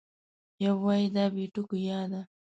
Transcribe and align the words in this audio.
یو 0.63 0.75
وای 0.85 1.03
دا 1.15 1.25
بې 1.33 1.45
ټکو 1.53 1.77
یا 1.89 1.99
ده 2.11 2.21